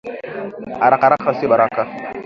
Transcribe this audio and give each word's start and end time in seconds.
Araka 0.85 1.03
araka 1.07 1.31
sio 1.37 1.47
baraka 1.51 1.81